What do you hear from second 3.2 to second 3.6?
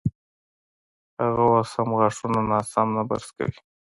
کوي.